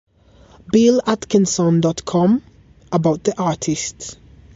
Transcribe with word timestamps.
BillAtkinson 0.73 1.79
dot 1.79 2.03
com 2.05 2.41
About 2.91 3.23
The 3.23 3.39
Artist. 3.39 4.17